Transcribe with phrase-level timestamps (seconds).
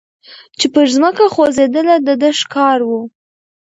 [0.59, 3.01] چي پر مځکه خوځېدله د ده ښکار وو